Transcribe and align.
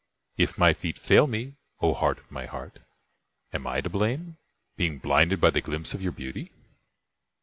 If 0.35 0.57
my 0.57 0.73
feet 0.73 0.97
fail 0.97 1.27
me, 1.27 1.57
O 1.79 1.93
Heart 1.93 2.17
of 2.17 2.31
my 2.31 2.47
Heart, 2.47 2.79
am 3.53 3.67
I 3.67 3.81
to 3.81 3.89
blame, 3.91 4.37
being 4.75 4.97
blinded 4.97 5.39
by 5.39 5.51
the 5.51 5.61
glimpse 5.61 5.93
of 5.93 6.01
your 6.01 6.11
beauty? 6.11 6.51